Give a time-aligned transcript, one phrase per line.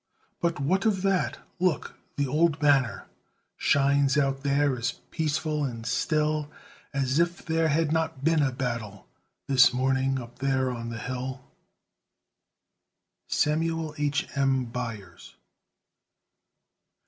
[0.41, 1.37] "But what of that?
[1.59, 1.93] Look!
[2.15, 3.05] the old banner
[3.55, 6.49] Shines out there as peaceful and still
[6.91, 9.07] As if there had not been a battle
[9.45, 11.41] This morning up there on the hill."
[13.27, 14.27] SAMUEL H.
[14.35, 14.65] M.
[14.65, 15.35] BYERS.